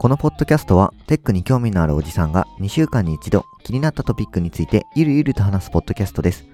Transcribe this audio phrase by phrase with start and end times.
[0.00, 6.46] このポッドキャストはテックに興味のあるおじさんが2週間に一度気になったトピックについてゆるゆると話すポッドキャストです。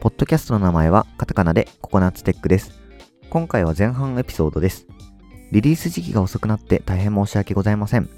[0.00, 2.80] ポッドキャストの名前はカタカナでココナッツテックです。
[3.28, 4.86] 今回は前半エピソードです。
[5.52, 8.08] リリース時期が遅くなって大変申し訳ございません。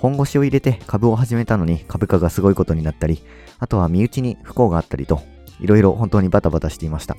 [0.00, 3.22] 本腰を入れて株を始めたのに株価がすごいことになったり、
[3.58, 5.20] あとは身内に不幸があったりと、
[5.60, 7.16] いろいろ本当にバタバタしていました。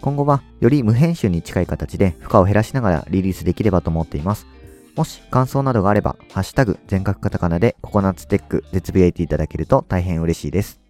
[0.00, 4.46] 今後はより無編集に近い形で負荷を減らしながらリリースできればと思っています。
[4.96, 10.80] もし感想などがあれば、ハッシュタグ全角カタカナでココナッツテックでつぶやいていただけると大変嬉しいです。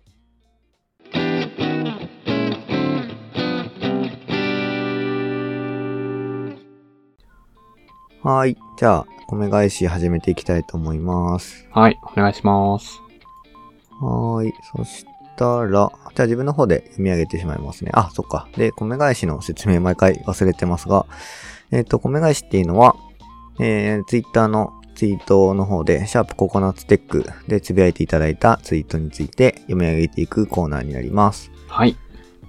[8.23, 8.57] はい。
[8.79, 11.67] じゃあ、米返し始めていきたいと思います。
[11.71, 13.01] はい、お願いします。
[14.01, 14.55] はーい。
[14.77, 15.05] そし
[15.37, 17.91] たら、じゃあ自分の方で読み上げてしまいますね。
[17.95, 18.49] あ、そっか。
[18.57, 21.07] で、米返しの説明毎回忘れてますが、
[21.71, 22.95] えっ、と、米返しっていうのは、
[23.59, 31.51] えー、ツイッターのツイートの方で、シャープココナッツテックでつぶやいていただいたツイートについて読み上げていくコーナーになります。
[31.69, 31.97] はい。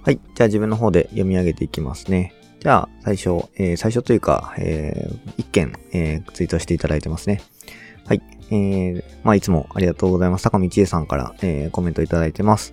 [0.02, 0.20] はい。
[0.34, 2.34] じゃあ自分の方で読み上げていきますね。
[2.60, 7.40] じゃあ、最初、えー最初というか、えー一件、えーツイートしていただいてますね。
[8.06, 8.22] はい。
[8.50, 10.44] えー、まあ、いつもありがとうございます。
[10.44, 12.72] 高道恵さんから、えーコメントいただいてます。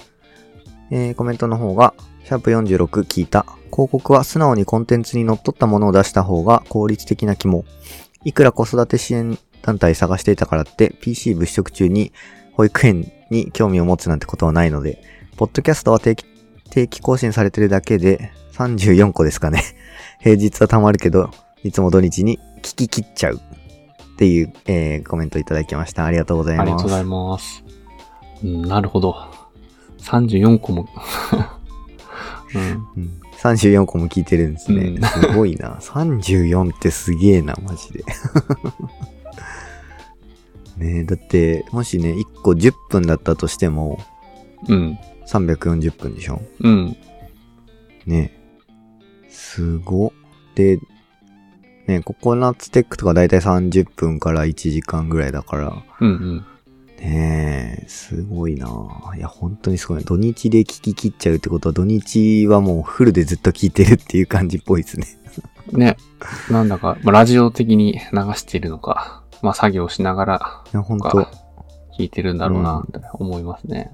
[0.91, 3.45] えーコメントの方が、シャープ46聞いた。
[3.71, 7.65] 広告は素直にコンテンツに則っったものを出した方が効率的な肝。
[8.23, 12.11] いくら子育て支援団体探していたからって PC 物色中に
[12.53, 15.03] 保育園に興味を持つなんてことはないので、
[15.37, 16.25] ポッドキャストは定期
[16.69, 19.63] 定期更新されてるだけで34個ですかね。
[20.19, 21.29] 平日はたまるけど、
[21.63, 23.41] いつも土日に聞き切っちゃう。
[24.15, 26.05] っていう、えーコメントいただきました。
[26.05, 26.63] ありがとうございます。
[26.63, 27.63] ありがとうございます。
[28.43, 29.15] うん、なるほど。
[29.99, 30.87] 34個も。
[32.55, 32.87] うん。
[32.95, 34.85] うん、34個も聞いてるんですね。
[34.85, 35.79] うんすごいな。
[35.83, 38.05] 34ってすげえな、マジで。
[40.77, 43.99] ねえ、だって、もしね、1個10分だったとしても、
[44.67, 44.97] うん。
[45.27, 46.41] 340分でしょ？
[46.61, 46.97] うん。
[48.05, 49.29] ねえ。
[49.29, 50.13] すご。
[50.55, 50.79] で、
[51.87, 56.45] ねココナッツテックとかだいたい30分から1時間ぐらいだから、うんうん。
[56.99, 58.67] ねえ、すごいな
[59.15, 60.03] いや、本当にすごい。
[60.03, 65.05] 土日で聞き切っちゃうってことは、土日はもうフルでずっと聞いてるっていう感じっぽいですね。
[65.73, 65.97] ね。
[66.49, 71.31] なんだか、まあ、ラジオ的に流しているのか、まあ、作業しながらいや、本当か
[71.99, 73.91] 聞いてるんだろうな、って思いますね。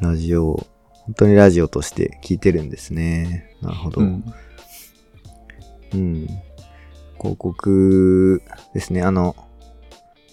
[0.00, 0.66] ラジオ、
[1.06, 3.54] 本当にラジオとして聞いてるんですね。
[3.62, 4.00] なるほど。
[4.00, 4.24] ううん。
[5.96, 6.26] ん。
[7.18, 8.42] 広告
[8.74, 9.02] ですね。
[9.02, 9.34] あの、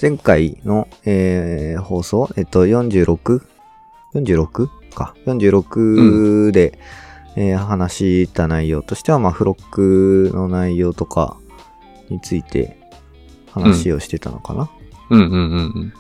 [0.02, 5.16] 前回の、えー放送、えっと、46?46 か。
[5.26, 6.78] 46で、
[7.36, 11.38] えー話した内容としては、まあ、フロックの内容とか
[12.10, 12.78] について
[13.52, 14.70] 話をしてたのかな。
[15.12, 15.42] うんうんうんう
[15.86, 15.94] ん。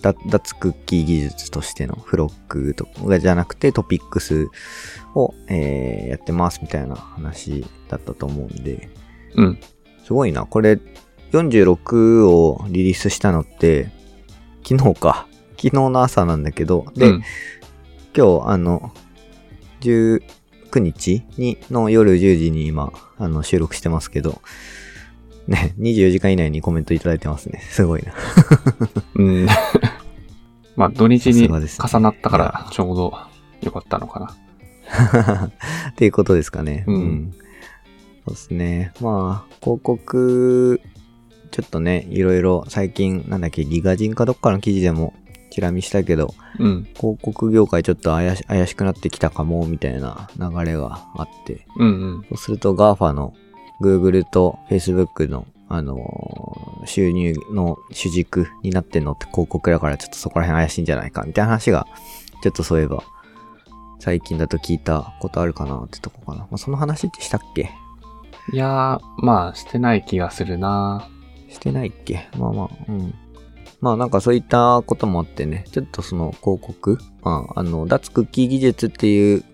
[0.00, 4.48] だ脱クッキー技術としてのフロックとかじゃなくてトピックス
[5.14, 8.88] を、えーやってますみたいな話だったと思うんで、
[9.34, 9.44] うん。
[9.44, 9.60] うん。
[10.04, 10.46] すごいな。
[10.46, 10.78] これ、
[11.32, 13.90] 46をリリースしたのって、
[14.66, 15.26] 昨日か。
[15.56, 17.22] 昨日の朝なんだけど、で、うん
[18.16, 18.92] 今日、あの、
[19.80, 20.20] 19
[20.76, 24.40] 日に、の夜10時に今、あの、収録してますけど、
[25.48, 27.60] ね、 24時間以内にコメントいただいてますね。
[27.70, 28.12] すごいな。
[29.16, 29.46] うん。
[30.76, 33.14] まあ、土日に重なったから、ちょうど
[33.62, 34.26] 良かったのかな。
[35.90, 36.84] っていうことですかね。
[36.86, 37.32] うん
[38.26, 38.92] そうですね。
[39.00, 40.80] まあ、広告、
[41.50, 45.14] ちょっとね、いろいろ最近、なんだっけ、ギガ人かどっかの記事でも、
[45.50, 46.84] チラ見したけど、うん。
[46.94, 52.22] 広告業界ちょっと怪し怪しくなってきたかも、みたいな流れがあって、うんうん。
[52.28, 53.32] そうすると GAFA の
[53.80, 61.86] Google と Facebook の、あのー収入の主軸になってんのって広告だからちょっとそこら辺怪しいんじゃないかみたいな話が、
[62.42, 63.02] ちょっとそういえば、
[63.98, 66.42] 最近だと聞いたことあるかなってとこかな。
[66.42, 67.72] まあ、その話ってしたっけ？
[68.52, 71.08] いやー、まあ、してない気がするな。
[71.50, 72.28] してないっけ？
[72.38, 73.14] まあまあ、うん。
[73.80, 79.44] まあなんかそういったこともあってね、ちょっとその広告、まああの、脱クッキー技術っていう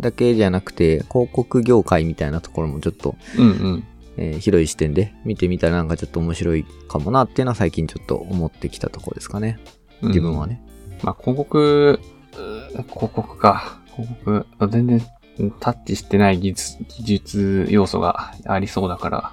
[0.00, 3.84] だけじゃなくて、広告業界みたいなところもちょっと、うんうん。
[4.16, 9.60] えー広い視点で見てみたらなんかちょっと面白いかもなっていうのは最近ちょっと思ってきたところですかね。
[10.02, 10.60] うん自分はね。
[11.02, 12.00] まあ、広告、
[12.32, 13.80] 広告か。
[13.94, 15.00] 広告、全然
[15.38, 19.32] うんタッチしてない技術、技術要素がありそうだから、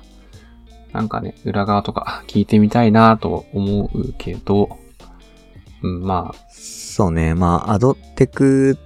[0.93, 4.77] なんかね、裏側とか聞いてみたいなと思うけど、
[5.81, 7.35] うん、まあ、そうね。
[7.35, 8.77] まあ、アドテク、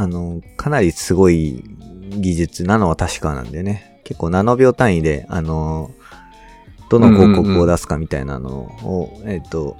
[0.00, 1.62] あの、かなりすごい
[2.08, 4.00] 技術なのは確かなんでね。
[4.04, 5.90] 結構ナノ秒単位で、あの、
[6.88, 9.76] どの広告を出すかみたいなのを、えっ、と、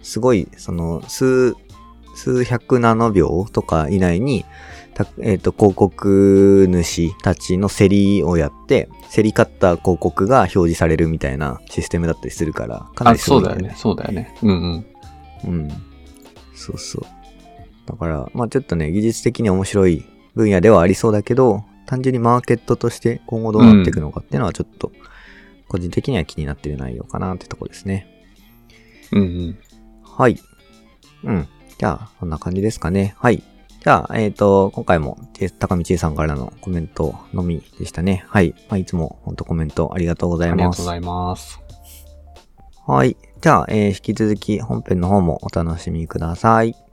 [0.00, 1.56] すごい、その、数、
[2.14, 4.44] 数百ナノ秒とか以内に、
[4.94, 13.74] たえっ、と、広告主たちの競りをやって、競り勝った広告が表示されるみたいなシステムだったりするから、かなあ、りすごいそうだよね。
[13.76, 14.36] そうだよね。
[14.40, 14.86] うんうん。
[15.48, 15.68] うん。
[16.54, 17.17] そうそう。
[17.88, 20.04] だから、まあちょっとね、技術的に面白い
[20.34, 24.92] 分野ではありそうだけど、単純にマーケットとして今後どうなっていくのかっていうのはちょっと、
[25.68, 28.06] 個人的には気になっている内容かなってとこですね。
[29.12, 29.58] うんうん。
[30.02, 30.38] はい。
[31.24, 31.48] うん。
[31.78, 33.14] じゃあ、こんな感じですかね。
[33.18, 33.42] はい。
[33.80, 38.24] じゃあ、えっ、と、今回も、ち高見千恵さんからのコメントのみでしたね。
[38.28, 38.54] はい。
[38.68, 40.90] まあ、いつも本当コメントありがとうございますありがとうご。
[40.90, 41.60] ざいます。
[42.86, 43.16] はい。
[43.40, 46.87] じゃあ、えー引き続き本編の方もお楽しみください。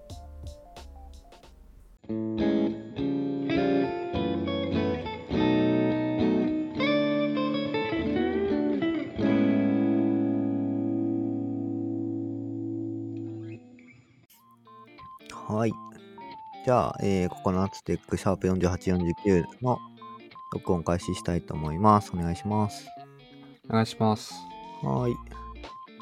[16.66, 19.78] じゃあ、えー、ココナッツテックシャープ4849の
[20.52, 22.10] 録音開始したいと思います。
[22.12, 22.88] お願いします。
[23.70, 24.34] お願いします。
[24.82, 25.16] はーい。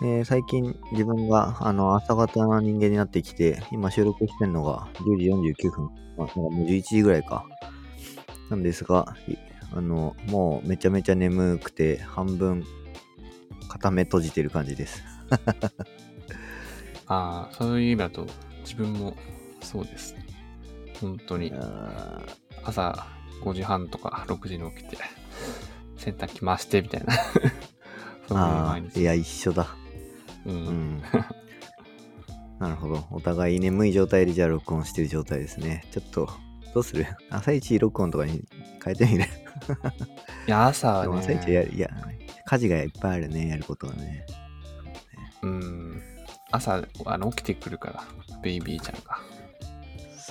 [0.05, 5.89] えー最近自分があの朝方の人間になってきて、今収録してんのが10時49分。
[6.17, 7.45] まあ、もう11時ぐらいか。
[8.49, 9.35] なんですが、い
[9.73, 12.63] あの、もうめちゃめちゃ眠くて、半分
[13.67, 15.03] 片目閉じてる感じです。
[17.07, 18.25] ああ、そういう意味だと、
[18.61, 19.13] 自分も
[19.59, 20.15] そうです。
[21.03, 21.51] 本当に。
[21.55, 22.21] あ
[22.65, 23.05] 朝
[23.43, 24.97] 5時半とか6時に起きて、
[25.97, 27.13] 洗濯機回してみたいな。
[28.27, 28.99] そういうあ毎日。
[28.99, 29.67] ーいや、一緒だ。
[30.45, 30.49] う。
[30.49, 30.57] うん
[30.97, 31.03] ん。
[32.59, 33.05] なるほど。
[33.11, 35.83] お互い眠い状態でじゃあ録音してる状態ですね。
[35.91, 36.29] ちょっと、
[36.73, 37.05] どうする？
[37.29, 38.43] 朝一録音とかに
[38.83, 39.25] 変えてみる？
[40.47, 41.89] いや、朝はでも朝一やね、いや、
[42.45, 44.25] 家事がいっぱいあるね、やることがね。
[45.41, 46.01] うん。
[46.51, 48.03] 朝、あの、起きてくるから、
[48.41, 49.19] ベイビーちゃんが。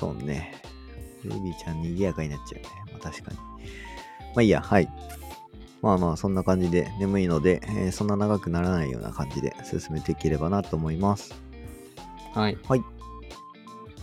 [0.03, 0.53] そうね。
[1.25, 2.69] ベイビーちゃん賑やかになっちゃうね。
[2.91, 3.37] まあ確かに。
[3.39, 3.45] ま
[4.39, 4.89] あいいや、はい。
[5.81, 11.33] まあまあ、そんな感じで眠いので、えーそんな長くならないような感じで進めていければなと思います。
[12.35, 12.59] はい。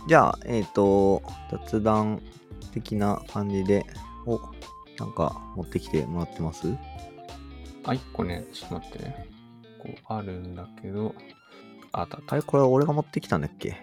[0.08, 2.22] じゃあ、えっ、と、雑談
[2.72, 3.84] 的な感じで、
[4.24, 4.40] お、
[4.98, 6.74] なんか持ってきてもらってます？
[7.84, 9.28] あ、一個ね、ちょっと待ってね。
[9.82, 11.14] こう、あるんだけど、
[11.92, 12.40] ああったあれ？
[12.42, 13.76] これ俺が持ってきたんだっけ？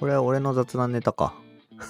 [0.00, 1.34] これは俺の雑談ネタか。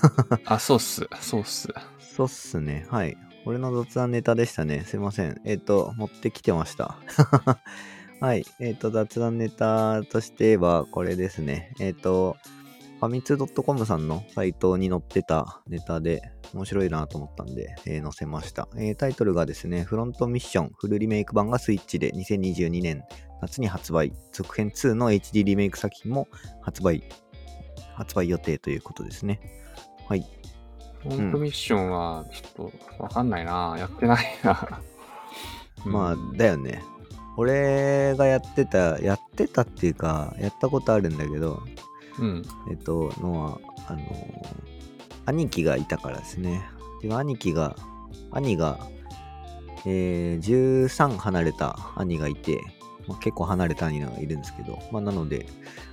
[0.46, 1.08] あ、そうっす。
[1.20, 1.68] そうっす。
[1.98, 2.86] そうっすね。
[2.90, 3.16] はい。
[3.44, 4.84] 俺の雑談ネタでしたね。
[4.86, 5.40] すいません。
[5.44, 6.96] えっ、と、持ってきてました。
[8.20, 8.44] はい。
[8.60, 11.74] えっ、と、雑談ネタとしては、これですね。
[11.80, 12.36] えっ、と、
[13.02, 16.22] ファミツー .com さんのサイトに載ってたネタで
[16.54, 23.02] 面白いなと思ったんで、えー載せました、えータイトルがですね、フロントミッションフルリメイク版がスイッチで2022年
[23.40, 24.12] 夏に発売。
[24.30, 26.28] 続編2の HD リメイク作品も
[26.60, 27.02] 発売、
[27.96, 29.40] 発売予定ということですね。
[30.08, 30.26] はい。
[31.02, 33.75] フロントミッションは、ちょっと、わかんないな。
[33.78, 34.81] やってないな。
[35.84, 36.82] まあうん、だよね。
[37.37, 41.62] 俺がやってた、やってたっていうか、やったことあるんだけど、
[42.19, 42.43] うん。
[42.70, 44.03] えっと、のは、あの
[45.26, 46.62] 兄貴がいたからですね。
[47.03, 47.76] で兄貴が、
[48.31, 48.79] 兄が、
[49.84, 52.60] えー13離れた兄がいて、
[53.08, 55.46] まあ、結構離れた兄がいるんですけど、まあ、なので、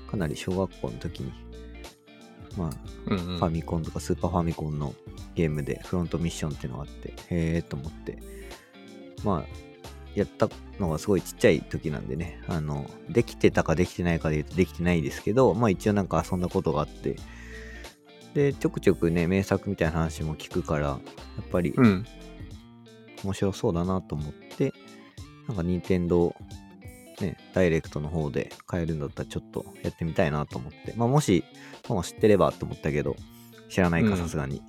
[0.10, 1.31] かなり小学校の時に、
[2.59, 2.69] まあ、
[3.07, 4.93] うんうんファミコンとかスーパーファミコンの
[5.33, 8.19] ゲームでフロントミッションっていうのがあって、へえと思って。
[9.23, 9.69] まあ、
[10.15, 10.49] やった
[10.79, 17.15] のがすごいちっちゃい時なんでね、あの、できてたかできてないかで言うとできてないですけど、まあ一応なんか遊んだことがあって、
[18.33, 20.99] で、ちょくちょくね、名作みたいな話も聞くから、や
[21.41, 22.05] っぱりうん。
[23.23, 24.73] 面白そうだなと思って、
[25.47, 26.35] なんか任天堂
[27.21, 30.93] ね、ダイレクトの方で買えるんだったらちょっとやってみたいなと思って。
[30.95, 31.43] まあもし、
[31.88, 33.15] もう知ってればと思ったけど、
[33.69, 34.61] 知らないかうんさすがに、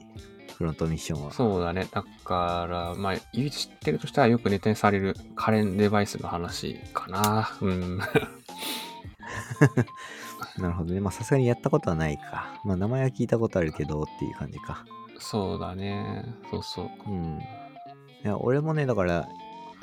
[0.57, 1.33] フロントミッションは。
[1.33, 1.87] そうだね。
[1.91, 7.51] だから、まあ、唯一知ってるとしたらよくネタにされる家電デバイスの話かな。
[7.61, 7.99] うん。
[10.59, 11.01] なるほどね。
[11.01, 12.61] まあさすがにやったことはないか。
[12.65, 14.85] まあ名前は聞いたことあるけどっていう感じか。
[15.19, 16.25] そうだね。
[16.51, 16.91] そうそう。
[17.07, 17.39] うん。
[17.39, 19.29] いや、俺もね、だから、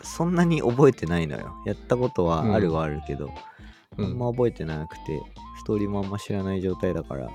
[0.07, 1.53] そんなに覚えてないのよ。
[1.65, 3.31] やったことはあるはあるけど、
[3.97, 4.05] うん。
[4.05, 5.21] あんま覚えてなくて、
[5.59, 7.29] ストーリーもあんま知らない状態だから、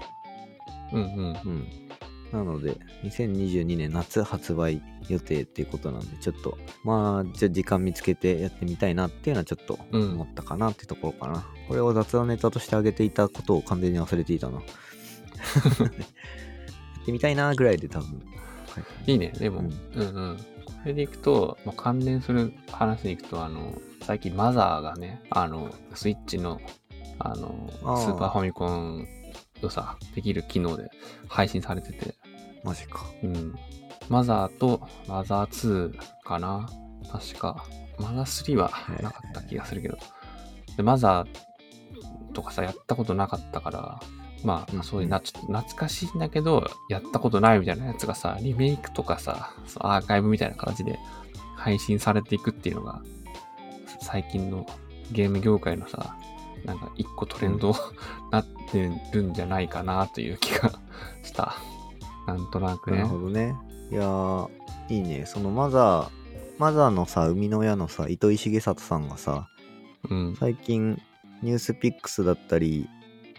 [0.92, 1.36] うんうん。
[1.44, 1.68] うん。
[2.32, 11.46] なので、2022年夏発売予定っていうことなんで、ちょっと、まあ、じゃあ時間見つけてやってみたいなっていうのはちょっとうん思ったかなってところかな。
[11.68, 14.62] これを雑談ネタとしてあげていたことを完全に忘れていたな。
[14.62, 14.62] や
[17.02, 18.22] ってみたいなぐらいで多分。
[19.06, 19.32] いいね。
[19.38, 19.62] でも、う
[19.94, 20.38] うんん、うん
[20.82, 23.72] これでいくと、まあ、関連する話に行くと、あの、
[24.02, 26.60] 最近マザーがね、あの、スイッチの、
[27.20, 29.06] あの、あースーパーファミコン
[29.62, 30.90] のさ、できる機能で
[31.28, 32.16] 配信されてて、
[32.64, 33.06] マジか。
[33.22, 33.54] うん。
[34.08, 36.68] マザーとマザー2かな
[37.12, 37.64] 確か。
[38.00, 39.96] マザー3はなかった気がするけど。
[40.76, 44.00] で、マザーとかさ、やったことなかったから、
[44.44, 50.98] まあ、うんそういうな、ちょっと懐かしいんだけど、やったことないみたいなやつがさ、リメイクとかさ、アーカイブみたいな形で
[51.56, 53.02] 配信されていくっていうのが、
[54.00, 54.66] 最近の
[55.12, 56.16] ゲーム業界のさ、
[56.64, 57.74] なんか一個トレンド、
[58.30, 60.72] なってるんじゃないかなという気が
[61.22, 61.54] した。
[62.26, 63.08] なんとなくねなる。
[63.08, 63.54] ほどね。
[63.90, 64.48] いやー、
[64.88, 65.26] いいね。
[65.26, 66.08] そのマザー、
[66.58, 69.48] マザーのさ、生みの親のさ、糸井重里さんがさ、
[70.08, 70.36] うん。
[70.38, 71.00] 最近、
[71.42, 72.88] ニュースピックスだったり、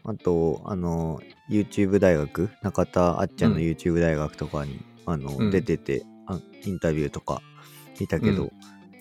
[0.05, 7.41] あと、あの、YouTube 大学、中田あっちゃんのうん YouTube 大学とかに、あの、うん出ててあ、インタビューとか
[7.99, 8.51] 見たけど、うん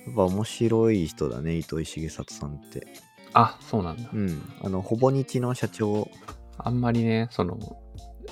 [0.07, 2.87] やっぱ面白い人だね、糸井重里さんって。
[3.35, 4.11] あ、そうなんだ。
[4.13, 4.43] うん。
[4.63, 6.09] あの、ほぼ日の社長、
[6.59, 7.59] あんまりね、その、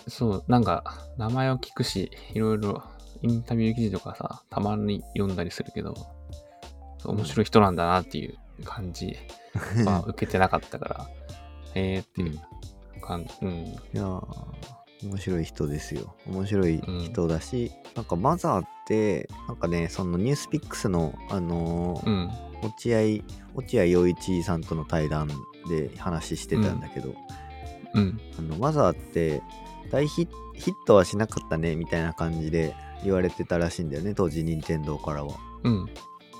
[0.08, 2.82] そう、なんか、名前を聞くし、いろいろ
[3.22, 5.94] インタビュー記事とかさ、たまに読んだりするけど、
[7.04, 9.16] 面白い人なんだなっていう感じ
[9.86, 11.08] は受けてなかったから、
[11.74, 12.40] へえーっていう。
[13.00, 14.22] 感じ、うん、いやー
[15.02, 16.14] 面白い人ですよ。
[16.26, 22.30] 面白い人だし、なんかマザーって、なんかね、そのニュースピックスの、あのーうん、
[22.62, 23.24] 落合、
[23.54, 25.28] 落合陽一さんとの対談
[25.70, 27.14] で話してたんだけど、
[27.94, 29.42] うん、あのマザーって
[29.90, 30.28] 大ヒッ
[30.86, 35.34] トはしなかったねみたいな感じで言われてたらしいんだよね、当時任天堂からは。
[35.64, 35.90] うん、な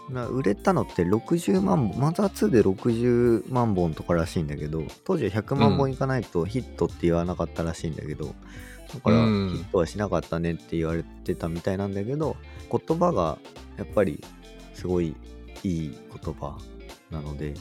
[0.09, 8.35] 売れたのって60万本、マザー2で60万本とからしいんだけど、当時は100万本いかないとヒットって言わなかったらしいんだけど、
[8.95, 9.49] だからヒうん。
[9.55, 12.37] ットはしなかったねって言われてたみたいなんだけど、
[12.71, 13.39] 言葉が
[13.77, 14.23] やっぱり
[14.75, 15.15] すごい
[15.63, 16.59] いい言葉
[17.11, 17.55] なので、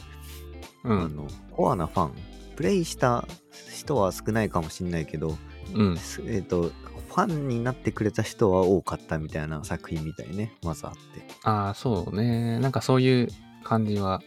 [0.84, 2.14] うん、あのコアなファン、
[2.56, 3.26] プレイした
[3.72, 5.36] 人は少ないかもしれないけど、
[5.74, 6.72] うん、すえっ、と、
[7.10, 11.00] ファンになってくれた人は多かったみたいな作品みたいね、マザーって。
[11.42, 12.60] ああ、そうね。
[12.60, 13.28] なんかそういう
[13.64, 14.22] 感じは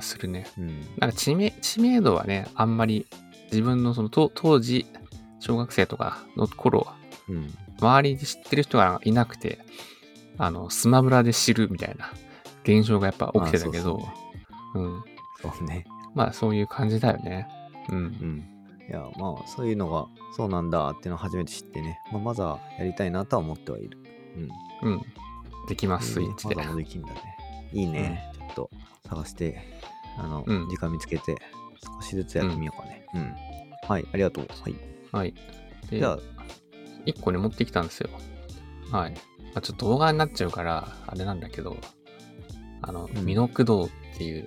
[0.00, 0.46] するね。
[0.58, 0.80] うん。
[0.98, 3.06] なんか知名知名度はね、あんまり
[3.52, 4.86] 自分のそのと当時、
[5.38, 6.88] 小学生とかの頃、
[7.28, 7.54] うん。
[7.78, 9.60] 周りで知ってる人がいなくて、
[10.36, 12.10] あの、スマブラで知るみたいな
[12.64, 14.00] 現象がやっぱ起きてたけど、
[14.74, 15.04] うん。
[15.40, 15.84] そうね。
[16.14, 17.46] まあそういう感じだよね。
[17.88, 17.96] うん。
[17.96, 18.55] うん。
[18.88, 23.98] いや、まあ、そういうのが、そうなんだっていうのを初めて知ってね、まあ、マザーやりたいなとは思ってはいる。
[24.82, 24.92] うん。
[24.92, 25.02] うん。
[25.68, 26.62] できます、スイッチでマ。
[26.62, 27.36] ザーもできんだね。
[27.72, 28.32] いいね。
[28.34, 28.70] ちょっと
[29.08, 29.58] 探して、
[30.18, 31.36] あの、うん時間見つけて、
[32.00, 33.06] 少しずつやってみようかね。
[33.14, 33.34] うん。
[33.88, 34.46] はい、ありがとう。
[34.48, 34.74] はい。
[35.12, 35.34] はい。
[35.90, 36.18] でじゃあ、
[37.04, 38.10] 一個ね、持ってきたんですよ。
[38.90, 39.12] はい。
[39.12, 39.18] ま
[39.56, 41.76] あ、ちょっと動画になっちゃうから、あれなんだけど、
[42.82, 44.46] あの、うんミノクドウっていう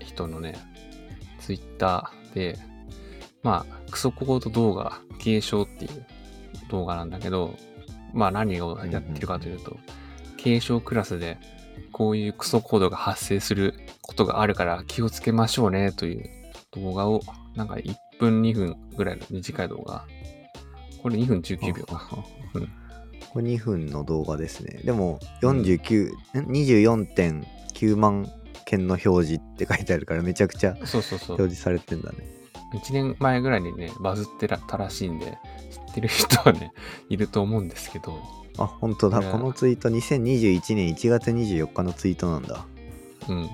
[0.00, 0.56] 人のね、
[1.40, 2.58] ツイッターで、
[3.42, 6.06] まあ、クソコード動画継承っていう
[6.70, 7.54] 動画なんだけど、
[8.12, 9.76] まあ何をやってるかというと、
[10.36, 11.38] 継承クラスで
[11.92, 16.30] こういうクソコードが発生することがあるから気をつけましょうねという
[16.72, 17.20] 動画を、
[17.54, 20.04] なんか1分2分ぐらいの短い動画。
[21.02, 22.24] これ2分19秒か。
[22.54, 22.68] うん
[23.30, 24.80] これ2分の動画ですね。
[24.84, 28.26] でも、49、ん24.9万
[28.64, 31.36] 件の表示って書いてあるから、めちゃくちゃそうそうそう。
[31.36, 32.37] 表示されてんだね。
[32.74, 35.38] 1年前ぐらいにね、バズってたらしいんで、
[35.70, 36.72] 知ってる人はね、
[37.08, 38.18] いると思うんですけど、
[38.58, 39.22] あ、本当だ。
[39.22, 42.66] このツイート2021年1月24日のツイートなんだ。
[43.28, 43.48] うん。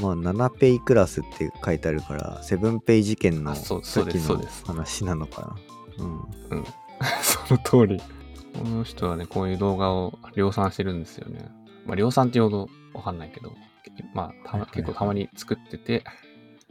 [0.00, 5.56] まあ、7ペイクラスって書いてあるから、7ペイ事件の時のすそうです話なのか
[5.98, 6.04] な。
[6.04, 6.58] うん。
[6.58, 6.64] うん。
[7.22, 8.00] その通り。
[8.58, 11.48] この人はね、こういう動画を量産してるんですよね。
[11.86, 13.52] まあ、量産っていうほどわかんないけど、
[14.14, 16.04] まあ、結構たまに作ってて、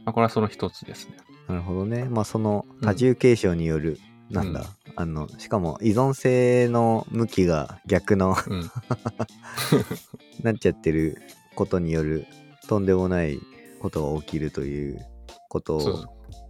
[0.04, 1.16] まあ、これはその一つですね。
[1.48, 2.04] なるほどね。
[2.04, 3.98] まあ、その多重継承による、
[4.30, 8.70] なんだ、うんあの、しかも依存性の向きが逆のうん。
[10.42, 11.18] なっちゃってる
[11.54, 12.26] ことによる
[12.68, 13.38] とんでもない
[13.80, 15.06] ことが起きるという
[15.48, 16.04] ことを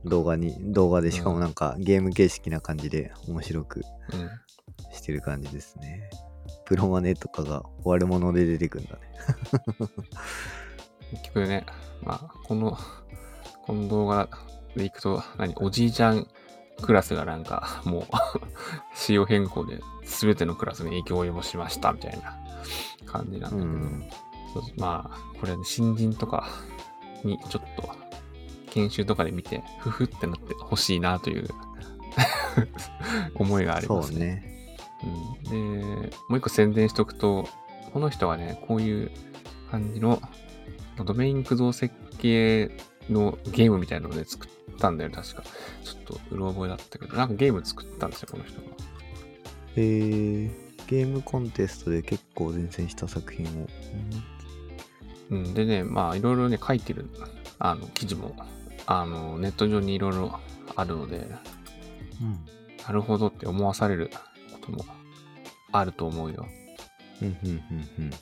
[0.04, 3.82] 動画に動画でしかもなんかゲーム形式な感じで面白く
[4.12, 4.30] うん。
[4.92, 6.10] してる感じですね。
[6.64, 9.00] プロマネとかが悪者で出てくんだね。
[11.10, 11.66] 結局ね、
[12.02, 12.76] まあ、この、
[13.64, 14.28] この動画
[14.76, 16.26] でいくと、何、おじいちゃん
[16.80, 18.04] クラスがなんか、もう、
[18.94, 22.38] 仕様変更で全てのクラスに影響を及ぼしましたみたいな
[23.06, 24.08] 感じなんだけど、うん。
[24.76, 26.48] まあ、これ、ね、新人とか
[27.24, 27.90] にちょっと
[28.70, 31.48] 研修とかで見て、ふふってなってほしいなという
[33.34, 34.48] 思いがありますそうね。
[35.50, 37.48] うん、で、もう一個宣伝しとくと、
[37.92, 39.10] この人はね、こういう
[39.70, 40.20] 感じの
[41.04, 42.70] ドメイン駆動設計
[43.10, 45.42] のゲームみたいなのをね、作ったんだよ、確か。
[45.84, 48.66] ちょっとうろ覚えだったけど、なんかゲーム作ったんですよ、この人が。
[49.76, 50.50] えー、
[50.86, 53.68] ゲームコンテストで結構前線した作品を。
[55.30, 57.08] うん、でね、まあ、いろいろね、書いてる、
[57.58, 58.34] あの、記事も、
[58.86, 60.38] あの、ネット上にいろいろ
[60.76, 61.28] あるので、
[62.20, 62.38] うん。
[62.86, 64.10] なるほどって思わされる
[64.52, 64.84] ことも
[65.72, 66.46] あると思うよ。
[67.22, 67.60] うん、うん、うん、
[67.98, 68.10] うん。
[68.10, 68.12] へ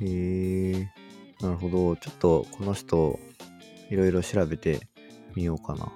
[0.00, 1.96] えー、なるほど。
[1.96, 3.18] ちょっとこの人、
[3.90, 4.80] いろいろ調べて
[5.34, 5.90] みようかな。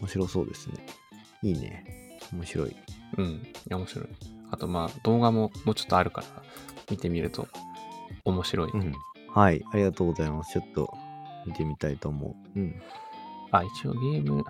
[0.00, 0.74] 面白そうですね。
[1.42, 2.18] いいね。
[2.32, 2.76] 面白い。
[3.16, 3.26] うん。
[3.26, 4.08] いや、面白い。
[4.50, 6.26] あと、まあ、動画ももうちょっとあるから、
[6.90, 7.48] 見てみると
[8.24, 8.70] 面白い。
[8.72, 8.92] うん。
[9.34, 9.62] はい。
[9.72, 10.52] ありがとうございます。
[10.52, 10.92] ちょっと
[11.46, 12.58] 見てみたいと思う。
[12.58, 12.82] うん。
[13.50, 14.44] あ、一応ゲーム、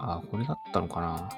[0.00, 1.28] あ、これだったのかな。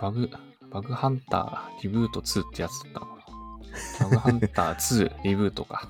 [0.00, 0.30] バグ、
[0.70, 4.04] バグハンターリブート2ってやつだったのかな。
[4.04, 5.88] バグハンター2リブートか。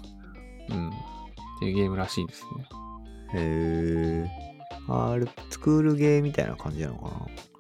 [0.69, 0.89] うん。
[0.89, 0.93] っ
[1.61, 2.67] ていうゲームらしいですね。
[3.35, 5.11] へえー。
[5.13, 7.09] あれ、スクールゲーみたいな感じなのか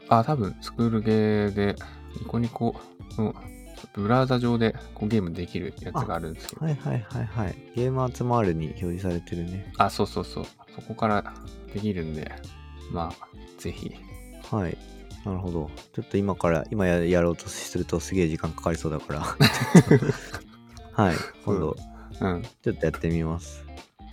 [0.08, 0.18] な？
[0.18, 1.76] あ、多分、スクールゲーで、
[2.18, 2.80] ニコニコ
[3.16, 3.34] の
[3.94, 6.66] ブラウザ上でこうゲームできるやつがあるんですけど。
[6.66, 7.56] はいはいはいはい。
[7.76, 9.72] ゲーム集まるに表示されてるね。
[9.78, 10.44] あ、そうそうそう。
[10.74, 11.32] そこから
[11.72, 12.32] できるんで、
[12.90, 13.92] まあ、ぜひ。
[14.50, 14.76] はい。
[15.24, 15.70] なるほど。
[15.92, 19.20] ちょっと今から、今ややろうとするとすげえ時間かかりそうだから。
[20.92, 21.16] はい。
[21.44, 21.76] 今度、
[22.20, 22.42] うん。
[22.62, 23.64] ちょっとやってみます。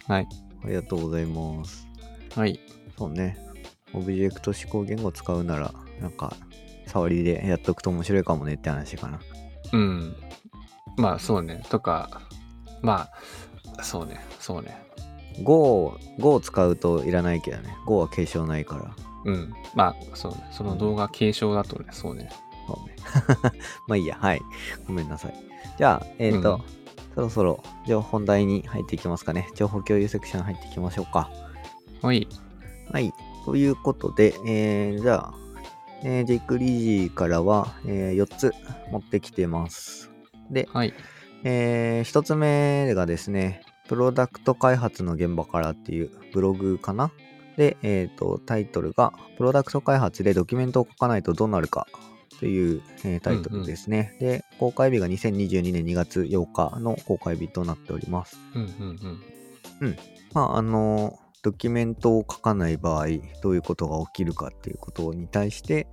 [0.07, 0.27] はい。
[0.63, 1.87] ありがとうございます。
[2.35, 2.59] はい。
[2.97, 3.37] そうね。
[3.93, 6.35] オブジェクト指向言語を使うなら、なんか、
[6.85, 9.19] 触りでやっとくと面白いかもねって話かな。
[9.73, 10.15] うん。
[10.97, 11.63] まあ、そうね。
[11.69, 12.21] とか、
[12.81, 13.09] ま
[13.77, 14.19] あ、そうね。
[14.39, 14.85] そうね。
[15.43, 17.75] Go を、Go を使うといらないけどね。
[17.85, 18.95] Go は継承ないから。
[19.25, 19.53] うん。
[19.75, 20.47] まあ、そうね。
[20.51, 22.29] その動画継承だとね、そうね。
[22.67, 22.95] そうね。
[23.87, 24.17] まあいいや。
[24.19, 24.41] はい。
[24.87, 25.33] ごめんなさい。
[25.77, 26.76] じゃあ、えっ、と、うん
[27.17, 29.49] そろそろ、じゃあ本題に入っていきますかね。
[29.55, 31.31] 情報共有セクション入っていきましょうか。
[32.03, 32.27] はい。
[32.91, 33.11] はい。
[33.43, 35.33] ということで、えー、じゃあ、
[36.03, 38.53] えー、ジェイク・リージーからは、えー、4つ
[38.91, 40.11] 持ってきてます。
[40.51, 40.93] で、はい。
[41.43, 47.09] えー、1つ目がですね、プロダクト開発の現場からっていうブログかな。
[47.57, 51.87] で、えっ、と、タイトルが、プロダクト開発でドキュメントを書かないとどうなるか
[52.39, 58.37] という、えータイトルですね、で、公開日が2022年2月8日の公開日となっております。
[58.55, 59.21] うんうん
[59.81, 59.97] うん。
[60.33, 63.07] まあ、あの、ドキュメントを書かない場合、
[63.41, 65.87] どういうことが起きるかっていうことに対して、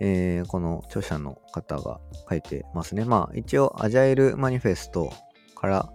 [0.00, 3.04] えーこの著者の方が書いてますね。
[3.04, 5.12] まあ、一応、アジャイルマニフェスト
[5.54, 5.92] から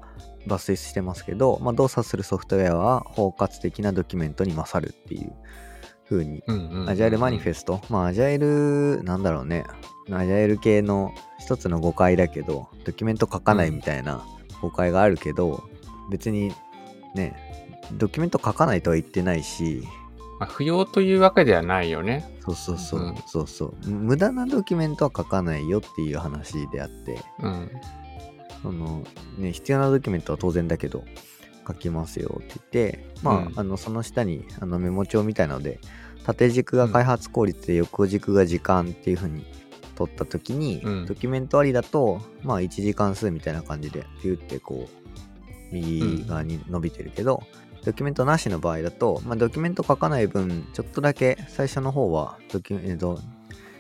[0.48, 5.34] 抜粋してますけど、まあ、動作するソフトウェアは包括的なドキュメントに勝るっていう
[6.10, 6.44] 風に。
[6.88, 9.66] アジャイルマニフェスト、まあ、アジャイル、なんだろうね、
[10.12, 14.26] アジャイル系の一つの誤解だけど、ドキュメント書かないみたいな
[14.62, 15.64] 誤解があるけど、
[16.10, 16.52] 別に
[17.16, 17.36] ね、
[17.94, 19.84] ドキュメント書かないとは言ってないし、
[20.40, 22.26] まあ、不要というわけではないよね。
[22.46, 23.16] そうそうそう、うん。
[23.28, 27.72] そうそう、無駄なドキュメントは書かないよっていう話であって、うん。
[28.62, 29.04] その
[29.38, 31.04] ね、必要なドキュメントは当然だけど、
[31.70, 33.54] 書きますよって言って、まあ、うん。
[33.56, 35.80] あのその下にあのメモ帳みたいなので、
[36.26, 39.46] 縦軸が開発効率で横軸が時間っていう風に
[39.96, 41.06] 取った時に、うん。
[41.06, 45.00] ドキュメントありだと、まあ1時間数みたいな感じで、ピューってこう、
[45.72, 47.44] 右側に伸びてるけど、
[47.86, 53.20] ドキュメントなしの場合だと、まあ、ドキュメント書かない分、ちょっとだけ最初の方はドキュメント、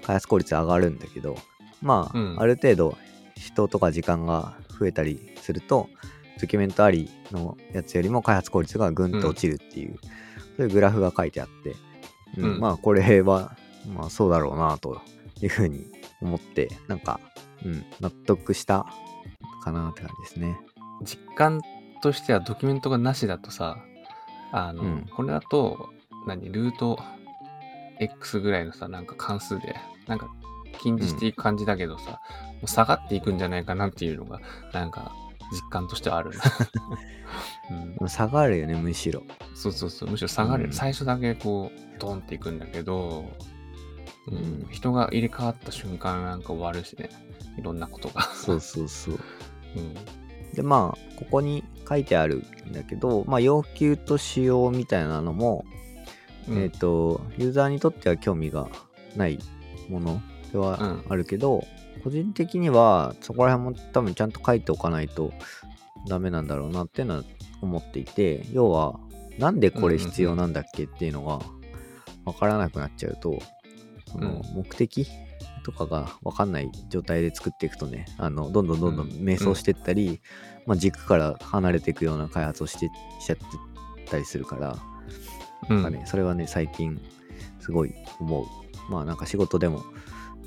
[0.04, 1.36] 開発効率上がるんだけど、
[1.82, 2.36] まあ、うん。
[2.40, 2.98] ある程度
[3.36, 5.90] 人とか時間が増えたりすると、
[6.40, 9.98] ドキュメントありのやつよりも開発効率がぐんと落ちるっていう、
[10.58, 11.76] そういうグラフが書いてあって、
[12.38, 12.60] うんうん。
[12.60, 13.56] まあこれは、
[13.94, 15.02] まあそうだろうなと
[15.42, 15.86] いうふうに
[16.22, 17.20] 思って、なんか、
[17.66, 18.86] うん、納得した
[19.64, 20.58] かなって感じですね。
[21.04, 21.62] 実感
[22.02, 23.78] としてはドキュメントがなしだとさ、
[24.52, 25.06] あの、うん。
[25.16, 25.90] これだと、
[26.28, 26.98] 何、ルート
[28.00, 29.76] X ぐらいのさ、なんか関数で、
[30.08, 30.30] なんか
[30.82, 32.18] 近似していく感じだけどさ、も
[32.64, 34.40] う下がっていくんじゃないかなっていうのが、
[34.74, 35.14] なんか
[35.52, 36.38] 実感としてはあるな。
[38.02, 39.24] うん、下がるよね、むしろ。
[39.56, 43.26] そうそうそう、むしろ下がる、うん最初だけこう、ドンっていくんだけど、
[44.28, 47.10] うんうん人が入れ替わった瞬間なんか終わるしね、
[47.58, 48.22] いろんなことが。
[48.24, 49.20] そうそうそう。
[49.76, 49.94] うん。
[50.54, 55.66] で、まあ、ここに書いてあるんだけど、まあ、要求と仕様みたいなのも、
[56.48, 58.68] うんえっ、と、ユーザーにとっては興味が
[59.16, 59.40] ない
[59.90, 61.64] ものではうんあるけど、
[62.04, 65.32] 個人的にはそこら辺も多分ちゃんと書いておかないと
[66.08, 67.24] ダメなんだろうなっていうのは
[67.62, 69.00] 思っていて、要は、
[69.38, 71.40] なんでこれ必要なんだっけっていうのが
[72.26, 73.40] わからなくなっちゃうと、
[74.08, 75.08] その目的
[75.64, 80.22] とかがわかんない状態で作っていくとね、あの、どんどんどんどん迷走していったり、
[80.66, 83.44] まあ、軸から離れていくような開発をしてしちゃって
[84.10, 84.78] たりするから、
[85.70, 85.84] うん。
[85.84, 87.00] なんかね、それはね、最近
[87.60, 88.46] すごい思う。
[88.92, 89.84] まあなんか仕事でも、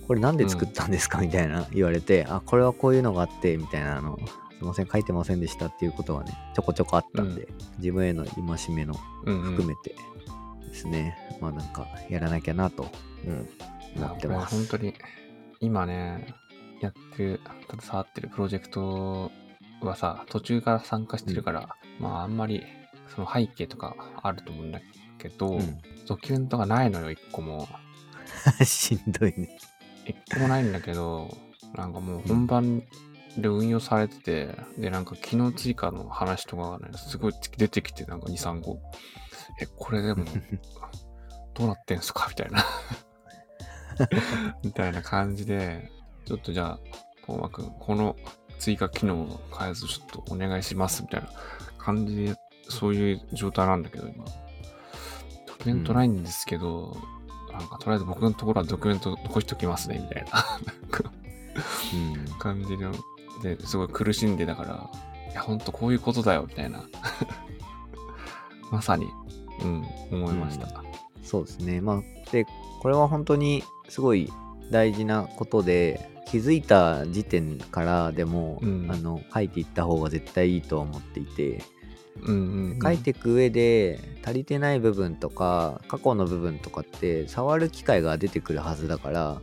[0.07, 1.21] これなんで作ったんですか？
[1.21, 9.43] みたいな言われて、あ、これはこういうのがあって、みたいな、あの、すいません、書いてませんでしたっていうことはね、ちょこちょこあったんで、自分への戒めのうんうん。
[9.57, 9.95] 含めて
[10.69, 12.89] ですね、まあなんかやらなきゃなと、
[13.27, 13.49] うん、
[13.97, 14.69] 思ってまいやこれ本す。
[14.71, 14.95] 当に、
[15.61, 16.35] 今ね、
[16.81, 17.41] やってる、
[17.81, 19.31] 携わってるプロジェクト
[19.81, 22.63] はさ、途中から参加してるから、まああんまり、
[23.15, 24.81] その背景とかあると思うんだ
[25.19, 25.79] けど、うん。
[26.09, 27.69] ドキュメントがないのよ、一個も。
[28.65, 29.59] しんどいね。
[30.07, 31.37] 一個もないんだけど、
[31.75, 32.83] なんかもう本番
[33.39, 38.79] で運用されてて、で、なんか機能追加の話とかがね、すごい出てきて、なんか2、3個。
[39.61, 40.25] え、これでも、
[41.55, 42.27] どうなってんすか？
[42.29, 42.65] みたいな。
[44.65, 45.91] みたいな感じで、
[46.25, 46.79] ちょっとじゃあ、
[47.27, 48.17] 本間くん、この
[48.59, 51.29] 追加機能の開発ちょっとお願いします、みたいな
[51.79, 52.37] 感じで、
[52.69, 54.25] そういう状態なんだけど、今。
[55.47, 56.97] ドキュメントないんですけど、
[57.63, 60.45] なんかとりあえず僕のところはドキュメント残しておきますね、みたいな
[61.95, 62.93] うん感じの
[63.43, 64.91] ですごい苦しんでだから、
[65.31, 66.85] いや、ほんとこういうことだよ、みたいな。
[68.71, 69.07] まさに、
[69.63, 70.83] うん、思いました。
[71.23, 71.81] そうですね。
[71.81, 72.47] まあ、で、
[72.81, 74.31] これは本当にすごい
[74.71, 81.63] 大事なことで、気づいた時点からでも、うんあの書いていった方が絶対いいとは思っていて、
[82.21, 82.79] うんうん、うん。
[82.83, 89.41] 書いていく上で足りてない部分とか過去の部分とかって触る機会が出てくるはずだから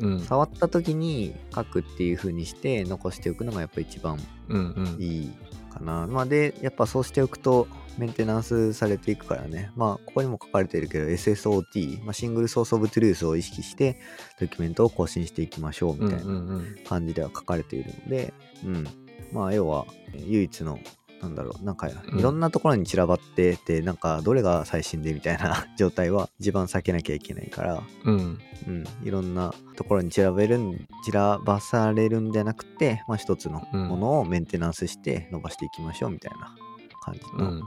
[0.00, 5.02] うん、触った時に書くっていう風にして残しておくのがやっぱ一番うんうん。
[5.02, 5.32] いい
[5.72, 6.06] かな。
[6.06, 9.70] まあでやっぱそうしておくとメンテナンスされていくからね。
[9.76, 14.00] まあここにも書かれてるけど SSOT、まあ、シングルソースオブトゥルースを意識して
[14.40, 18.88] ドキュメントを更新していきましょうみたいなうんうんうん感じでは書かれているので、うん。
[19.32, 20.78] まあ、要は、唯一の、
[21.24, 28.38] なんだろう、なんか、うんいろんなところに散らばってて、なんか、どれが最新でみたいな 状態は一番避けなきゃいけないから、うん。
[28.68, 28.84] うん。
[29.02, 36.54] いろんなところに散らべるん、散らばされるんじゃなくて、まあ、一つのものをメンテナンスして伸ばしていきましょうみたいな
[37.02, 37.62] 感じのうん。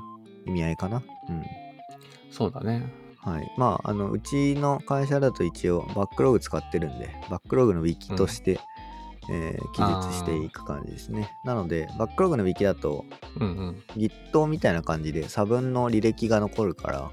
[0.45, 1.03] 意味合いかな。
[1.29, 1.43] うん。
[2.31, 2.91] そうだね。
[3.17, 3.53] はい。
[3.57, 8.59] まあ、あの、うちの会社だと一応バックログ使ってるんで、バックログのウィキとして、
[9.29, 11.31] えー記述していく感じですね。
[11.43, 13.05] なので、バックログのウィキだと、
[13.39, 13.83] うんうん。
[13.95, 17.11] Git みたいな感じで差分の履歴が残るから、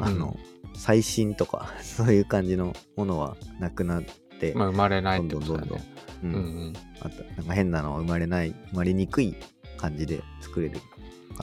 [0.00, 0.36] あの、
[0.74, 4.02] 最新とか、 そういう感じのものはなくなっ
[4.40, 6.72] て、まあ、生まれないってどんどんどんどんことだよね。、ううんんうん。
[7.00, 9.34] あとなんか変なのは生まれない、生まれにくい
[9.76, 10.80] 感じで作れる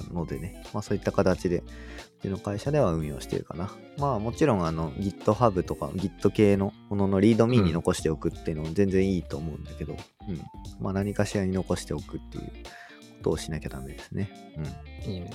[0.02, 1.64] のでね、まあそういった形で、う
[2.24, 3.72] ちの会社では運用してるかな。
[3.98, 10.42] まあもちろんあの GitHub とか Git 系のものの README に残しておくっていうのも全然いいと思うんだけど、うん。
[10.80, 12.50] まあ何かしらに残しておくっていうこ
[13.24, 14.30] とをしなきゃダメですね。
[15.06, 15.32] いいね。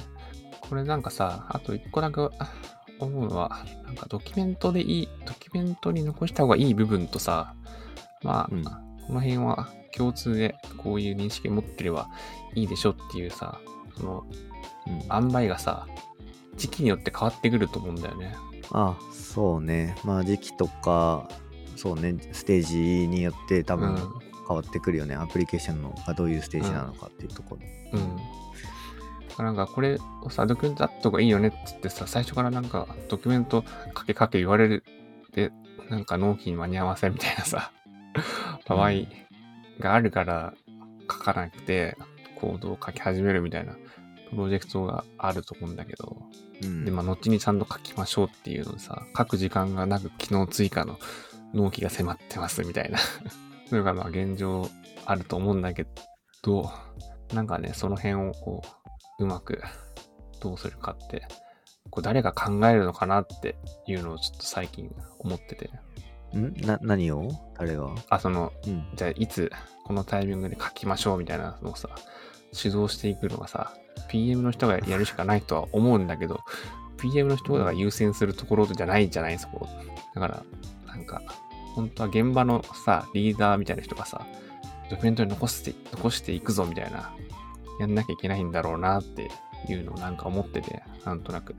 [0.61, 2.21] これなんかさ、あと一個だけ
[3.01, 7.55] 思うのは、なんかドキュメントでいい、ドキュメントに残した方がいい部分とさ、
[8.23, 12.11] まあ、うんこの辺は共通でこういう認識持ってれば
[12.55, 13.59] いいでしょっていうさ、
[13.97, 14.27] その
[14.89, 14.97] うん。
[14.97, 15.87] うん、塩梅がさ、
[16.57, 18.35] 時期によって変わってくると思うんだよね。
[18.73, 19.97] あ、そうね。
[20.05, 21.29] まあ時期とか、
[21.77, 25.15] そうね、ステージによって多分うん変わってくるよね。
[25.15, 27.59] アプリケーションのがどういうステージなのかっていうとこ
[27.93, 27.99] ろ。
[27.99, 28.17] うん。
[28.17, 33.63] だからなんかこれをさ、ドキュメントあった方がいいよねって言ってさ、最初からなんかドキュメント
[33.97, 34.85] 書け書け言われる
[35.35, 35.53] で、
[35.91, 37.71] なんか納期に間に合わせみたいなさ、
[38.67, 38.91] 場合
[39.79, 40.55] があるから
[41.03, 41.97] 書かなくて、
[42.41, 43.77] コードを書き始めるみたいな
[44.31, 46.17] プロジェクトがあると思うんだけど、
[46.63, 50.99] うんで、まあ、後にちゃんと書きましょうっていうのでさ、書く時間がなく機能追加の
[51.55, 52.99] 納期が迫ってますみたいな。
[53.69, 54.69] それがまあ現状
[55.05, 55.87] あると思うんだけ
[56.43, 56.71] ど、
[57.33, 58.63] なんかね、その辺をこ
[59.19, 59.63] う、うまく
[60.41, 61.27] どうするかって、
[61.91, 65.71] こう誰が考えるのかなっていうのをちょっと最近思ってて。
[66.37, 66.55] ん？
[66.67, 67.31] な、何を？
[67.59, 67.95] 誰が？
[68.11, 68.87] あ、その、うん。
[68.95, 69.51] じゃあいつ
[69.85, 71.89] このタイミングで書きましょうみたいなのをさ、
[72.53, 73.73] 指導していくのがさ、
[74.09, 76.41] PM の人がやるしかないとは思うんだけど、
[76.99, 79.69] PM の人が優先するところじゃないじゃないそこ。
[80.15, 80.43] だから、
[80.87, 81.23] なんか、
[81.75, 84.27] 本当は現場のさ、リーダーみたいな人がさ、
[84.91, 87.13] ドキュメントに残して、残していくぞみたいな、
[87.81, 89.31] やんなきゃいけないんだろうなって
[89.69, 91.55] いうのをなんか思ってて、なんとなく。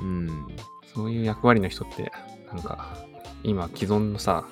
[0.00, 0.26] うん。
[0.28, 0.46] うん。
[0.94, 2.10] そういう役割の人って、
[2.52, 2.96] なんか、
[3.44, 4.46] 今既存のさ、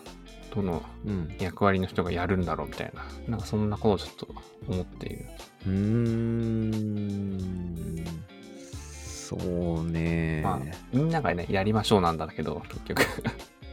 [0.55, 1.35] どのうん。
[1.41, 4.29] 役割の人がやるんだろうみたいな、なんかそんなことをちょっと
[4.69, 5.27] 思っている。
[5.67, 7.55] うーん。
[9.37, 9.37] そ
[9.83, 10.61] うね、まあ、
[10.93, 13.03] みんながね、やりましょうなんだけど、結局。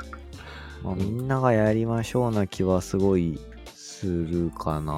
[0.82, 3.40] まあ、みんながやりましょうな気はすごい
[3.76, 4.98] するかな。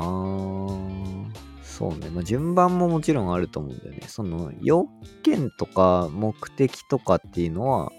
[1.63, 2.09] そうね。
[2.11, 4.01] まあ、順番ももちろんあると思うんだよね。
[4.07, 4.87] その、要
[5.23, 7.91] 件とか目的とかっていうのは、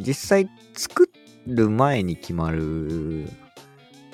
[0.00, 1.10] 実際作
[1.46, 3.28] る前に決まる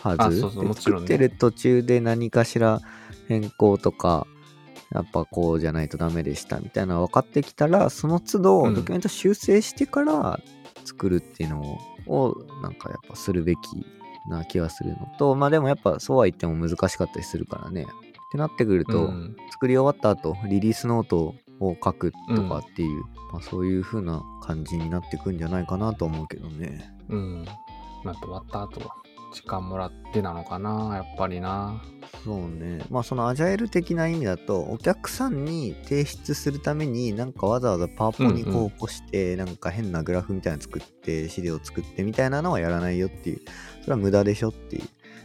[0.02, 0.22] はず。
[0.22, 2.80] あそうそうでもちろんね作ってる途中で何かしら
[3.28, 4.26] 変更とか、
[4.92, 10.40] やっぱこうじゃないとダメでしたみたいなの分かってきたら、その都度うんドキュメント修正してから
[10.84, 13.58] 作るっていうのを、なんかやっぱするべき
[14.28, 17.82] な気がするのと、まあでもやっぱそうは言っても難しかったりするからね。
[17.82, 17.86] っ
[18.32, 26.92] てなってくると、うん作り終わった後、リリースノートを書くとかっていう、まあそういう風な感じになってくんじゃないかなと思うけどね。
[27.08, 27.44] うん。
[28.04, 28.80] まあ、終わった後、
[29.34, 31.82] 時間もらってなのかな、やっぱりな。
[32.24, 32.84] そうね。
[32.88, 43.40] まあそのアジャイル的な意味だと、お客さんに提出するためになんかわざわざパワポにこう起こして、なんか変なグラフみたいなの作って、資料作ってみたいなのはやらないよっていう。
[43.82, 44.84] それは無駄でしょっていう。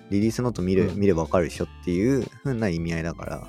[0.10, 3.48] リリースノート見れ,、うん見ればわかるでしょっていう風な意味合いだから。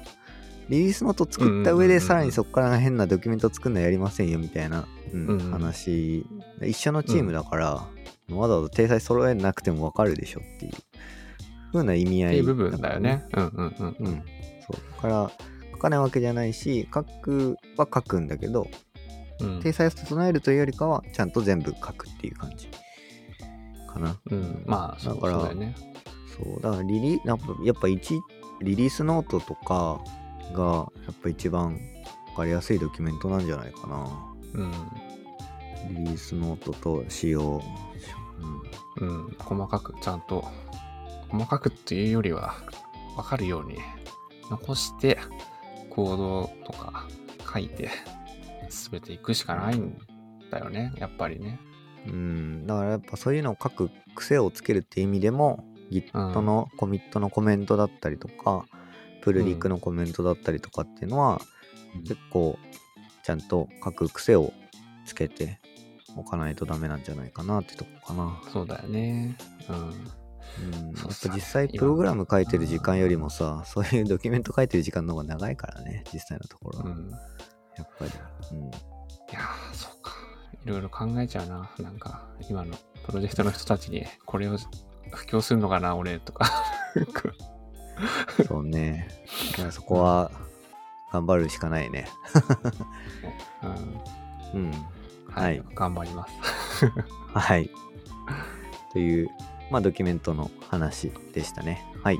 [0.68, 6.24] リリースノート作った上でさらにそこから変なドキュメント作るのやりませんよみたいな、うんうんうん話。
[6.62, 7.88] 一緒のチームだから、
[8.38, 10.72] わざわざ体裁揃えなくてもわかるでしょっていう
[11.72, 13.24] 風な意味合いっていう部分だよね。
[13.34, 13.96] うんうんうん。
[13.98, 14.22] うん、
[14.66, 14.76] そう。
[14.96, 15.30] だから
[15.72, 18.66] 書かないわけじゃないし書くは書くんだけど
[19.40, 19.60] うん。
[19.62, 22.68] 体裁を整えるというよりかはちゃんと全部書くっていう感じ
[23.88, 24.16] かな。
[24.30, 25.74] うん、まあ、そうだからそうだよね。
[26.36, 26.60] そう。
[26.60, 28.20] だからリリやっぱやっぱ一
[28.62, 30.00] リリースノートとか
[30.54, 30.64] が
[31.06, 31.78] やっぱ一番
[32.28, 34.08] 分かりやすいドキュメントなんじゃないかな。
[34.54, 34.72] うん。
[35.88, 37.62] リリースノートと仕様、
[38.96, 40.44] うん、うん、細かくちゃんと
[41.28, 42.56] 細かくっていうよりは
[43.16, 43.78] 分かるように
[44.50, 45.18] 残して
[45.88, 47.08] コードとか
[47.52, 47.90] 書いて
[48.68, 49.98] 進めていくしかないん
[50.50, 51.60] だよねやっぱりね。
[52.06, 58.64] うん、だからやっぱそういうのを書く癖をつけるっていう意味でも Git のコミットのコメントだったりとか、
[59.22, 61.40] プルリクのコメントだったりとかっていうのは、
[62.06, 62.58] 結構
[63.24, 64.52] ちゃんと書く癖を
[65.04, 65.60] つけて
[66.16, 68.40] おかないとダメなんじゃないかなってとこかな。
[68.52, 69.36] そうだよね
[69.68, 76.84] うんうん、やっそうそうぱ実際プログラム書いてる時間よりもさ、そういうドキュメント書いてる時間の方が長いからね、実際のところは。
[76.86, 77.10] うん
[77.76, 78.10] やっぱり。
[78.52, 78.70] うん
[79.30, 80.12] いやーそうか
[80.64, 82.74] いろいろ考えちゃうななんか今の
[83.06, 84.56] プロジェクトの人たちにこれを
[85.12, 86.50] 布教するのかな俺とか
[88.46, 89.08] そうね。
[89.56, 90.32] いやそこは
[91.12, 92.08] 頑張るしかないね。
[94.54, 94.72] う んうん。
[95.30, 96.86] ははいい、頑張ります
[97.34, 97.70] はい。
[98.92, 99.28] という、
[99.70, 101.84] まあ、ドキュメントの話でしたね。
[102.02, 102.18] はい。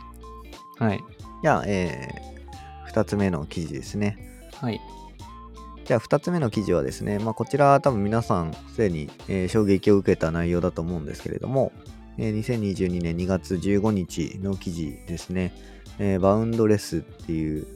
[0.79, 1.01] はい
[1.43, 4.19] じゃあ、えー、2つ目の記事ですね。
[4.61, 4.81] はい
[5.85, 11.73] じゃあ、2つ目の記事はですね、まあ、こちら多分皆さんすでに、えー衝撃を受けた内容だと思うんですけれども、
[12.17, 15.53] えー2022年2月15日の記事ですね。
[15.99, 17.67] えーバウンドレスっていう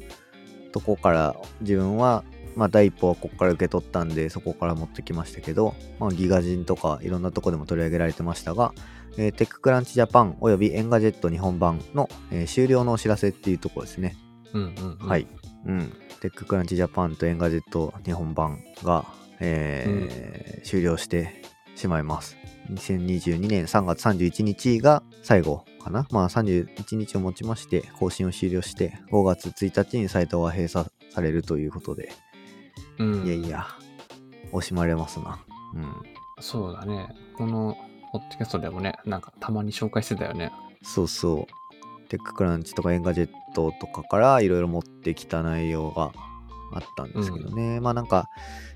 [0.71, 2.23] とこから自分は、
[2.57, 8.73] まあ、第一歩はここから受け取ったんで、そこから持ってきましたけど、まあ、ギガ人とかいろんなとこでも取り上げられてましたが、
[9.17, 14.17] えー TechCrunch Japan および Engadget 日本版の、えー終了のお知らせっていうところですね。
[14.53, 15.27] うんうん、うん、はい。
[15.67, 15.93] うん。
[16.21, 19.05] TechCrunch Japan と Engadget 日本版が、
[19.41, 21.43] えー終了して
[21.77, 22.37] しまいます。
[22.71, 26.07] 2022年3月31日が最後かな。
[26.11, 32.11] まあ31日をもちまして更新を終了して5月1日にサイトが閉鎖されるということで、
[32.99, 33.67] うんいやいや、
[34.53, 35.39] 惜しまれますな。
[35.75, 35.93] うん。
[36.41, 37.09] そうだね。
[37.37, 37.77] この、
[38.13, 40.53] ポッドキャストでもね、なんかたまに紹介してたよね。
[40.83, 42.09] そうそう。
[42.09, 46.13] TechCrunch とか Engadget とかからいろいろ持ってきた内容が
[46.73, 47.81] あったんですけどね。
[47.81, 48.29] まあなんか、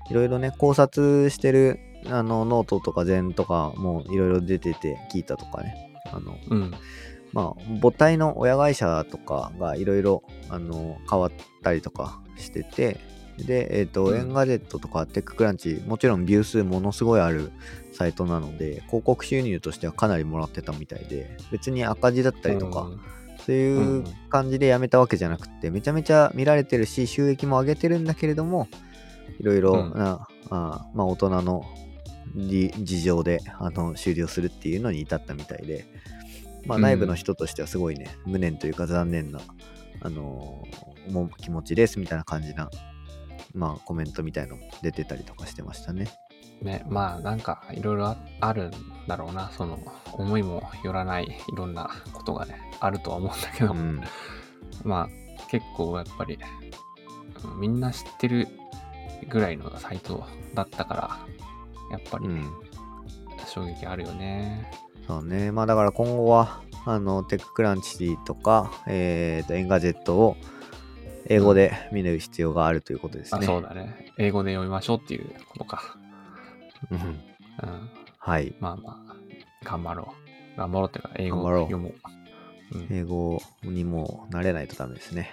[0.09, 5.73] いろいろね、考察してるあのノートとか Zenn とかもいろいろ出てて聞いたとかね。
[6.11, 6.73] あの、うん。
[7.31, 12.99] まあ、母体の親会社とかがいろいろあの変わったりとかしてて、
[13.45, 14.17] で、えっ、と、うん。
[14.17, 17.51] Engadget とか TechCrunch、もちろんビュー数ものすごいある
[17.93, 22.89] サイトなので、広告収入としてはかなりもらってたみたいで、別に赤字だったりとか、
[23.45, 28.67] そういう感じでやめたわけじゃなくて、めちゃめちゃ見られてるし、収益も上げてるんだけれども、
[29.39, 29.99] いろいろうん。
[29.99, 31.63] な、あまあ大人の
[32.35, 35.85] り事情であの終了するっていうのに至ったみたいで、
[36.65, 36.83] まあうん。
[36.83, 39.39] 内部の人としてはすごいね、無念というか残念な、
[40.01, 42.69] あのー思う気持ちですみたいな感じな、
[43.53, 46.07] まあコメントみたいのも出てたりとかしてましたね。
[46.61, 48.71] ね、まあなんかいろいろああるん
[49.07, 49.49] だろうな。
[49.51, 49.79] その
[50.13, 54.01] 思いもよらないいろんなことがね、あるとは思うんだけど、うん。
[54.83, 56.79] まあ結構やっぱり、うん
[57.57, 58.49] みんな知ってる
[59.29, 61.19] ぐらいのサイトだったから、
[61.91, 62.49] やっぱりうん。
[63.47, 64.69] 衝撃あるよね。
[65.07, 65.51] そうね。
[65.51, 70.37] まあだから今後は、あの、 TechCrunch とか、えっ、と、 Engadget を
[71.27, 73.45] 英語で見る必要があるということですあね。
[73.45, 74.13] そうだね。
[74.17, 75.97] 英語で読みましょうっていうことか。
[76.91, 76.97] うん。
[76.97, 77.89] うん。
[78.17, 78.53] はい。
[78.59, 79.15] まあまあ、
[79.63, 80.13] 頑張ろ
[80.55, 80.57] う。
[80.57, 81.91] 頑張ろうっていうか、英語を読もう。
[81.91, 81.99] うん
[82.91, 85.31] 英語にもう慣れないとダメですね。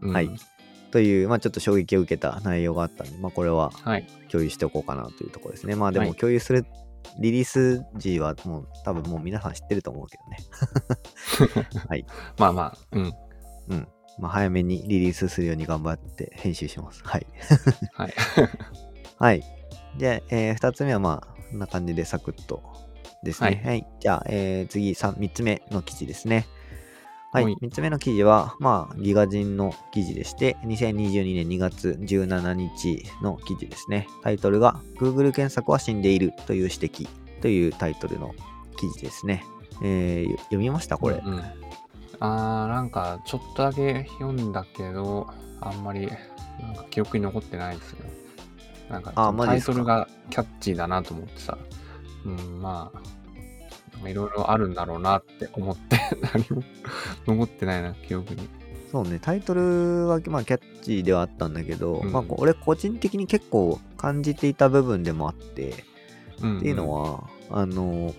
[0.00, 0.30] うんはい
[0.90, 4.06] という、まあちょっと衝撃を受けた内容があったんで、まあこれははい。
[4.30, 5.74] 共有しておこうかなというところですね。
[5.74, 6.64] まあでもはい共有する、
[7.20, 11.66] リリース時はもう多分もう皆さん知ってると思うけどね。
[11.88, 12.06] はい。
[12.38, 13.12] まあまあ、うん。
[13.68, 13.88] うん。
[14.18, 17.02] まあ早めにリリースするように頑張って編集します。
[17.04, 17.26] はい。
[17.92, 18.14] はい。
[19.18, 19.42] はい。
[19.96, 22.62] じゃあ、えー、2つ目はまあ、こんな感じでサクッと
[23.22, 23.60] ですね。
[23.64, 23.84] ははいい。
[24.00, 26.46] じゃあ、えー、次3、3つ目の記事ですね。
[27.32, 27.44] はい。
[27.44, 34.06] はい3つ目の記事は、まあ、ギガ人の記事でして、2022年2月17日の記事ですね。
[34.22, 37.08] タイトルが、Google 検索は死んでいるという指摘
[37.42, 38.34] というタイトルの
[38.78, 39.44] 記事ですね。
[39.82, 40.96] えー、読みました？
[40.96, 41.16] これ。
[41.24, 41.67] うんうん
[42.20, 45.28] あー、なんか、ちょっとだけ読んだけど、
[45.60, 46.08] あんまり、
[46.60, 48.00] なんか記憶に残ってないですね。
[48.90, 49.72] なんか、あーマジですか？
[49.72, 51.58] タイトルがキャッチーだなと思ってさ、
[52.24, 52.90] うん、ま
[54.02, 55.98] あ、いろいろあるんだろうなって思って、
[56.34, 56.62] 何も
[57.26, 58.48] 残ってないな、記憶に。
[58.90, 65.84] そうね、タイトルは、まあ、キャッチーではあったんだけど、うんまあ、俺個人的に結構感じていた部分でもあって、
[66.42, 68.14] うん、っていうのは、あの、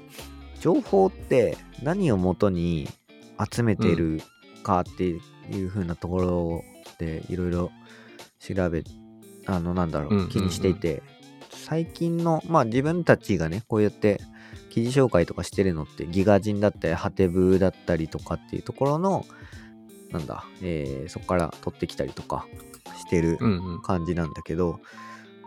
[0.60, 2.88] 情報って何をもとに
[3.52, 4.22] 集めてる
[4.64, 5.18] かってい
[5.66, 6.64] う風なところ
[6.98, 7.72] でいろいろ
[8.40, 8.84] 調べ、
[9.46, 10.30] あの、なんだろう、うんうんうん。
[10.30, 11.02] 気にしていて、
[11.50, 14.20] 最近の、まあ自分たちがね、こうやって
[14.70, 19.26] 記事紹介とかしてるのってギガ人だったり、ハテブだったりとかっていうところの、
[20.12, 22.48] なんだ、えーそこから取ってきたりとか
[22.98, 23.82] してるうんうん。
[23.82, 24.80] 感じなんだけど、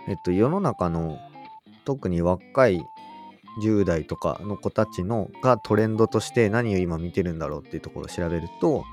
[0.09, 1.19] えっと、世の中の
[1.85, 2.81] 特に若い
[3.61, 8.85] 10代とかの子たちのがトレンドとして何を今見てるんだろうっていうところを調べると、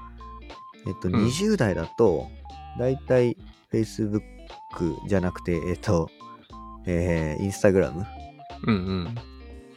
[0.88, 2.28] えっと、ん20代だと、
[2.78, 3.38] だいたい
[3.72, 4.22] Facebook
[5.08, 6.10] じゃなくて、えっと、
[6.86, 8.06] えー、Instagram。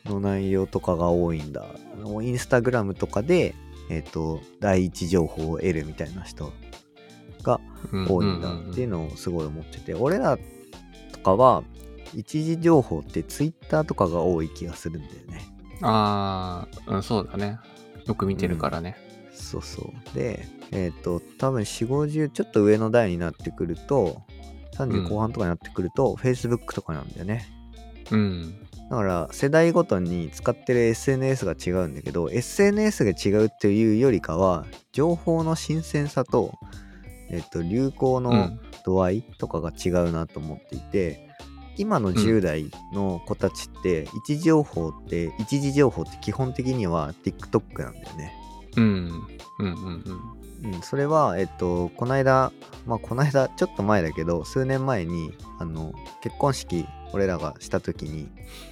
[0.05, 1.65] の内容とかが多いんだ。
[2.23, 3.55] インスタグラムとかで、
[3.91, 6.53] えっと、第一情報を得るみたいな人
[7.43, 7.61] が
[7.93, 10.39] うん多いんだっていうのをすごい思ってて、俺ら
[11.13, 11.63] とかは
[12.15, 15.41] 一時情報ってツイッターとかが多い気がするんだよね。
[15.83, 17.59] ああ、うん、そうだね。
[18.07, 18.97] よく見てるからね。
[19.33, 20.17] そうそう。
[20.17, 24.23] で、えっ、と、多分4、50ちょっと上の代になってくると、
[24.77, 27.47] 30後半とかになってくると、Facebook とかなんだよね。
[28.11, 28.55] うん。
[28.91, 36.59] だから世代ごとに使ってる SNS が違うんだけど SNS が違うっていうよりかは情報の新鮮さと、
[37.31, 38.61] えっと、流行のうん。
[38.85, 41.29] 度合いとかが違うなと思っていて
[41.77, 48.33] 今の10代の子たちって一時情報って一時情報って基本的には TikTok なんだよね。
[48.77, 49.27] うん。
[49.59, 49.75] うんうん
[50.63, 50.75] うん。
[50.75, 52.53] うん、それは、えっと、この間、
[52.87, 58.29] まあ、この間、ちょっと前だけど、数年前に、あの、結婚式、俺らがした時に、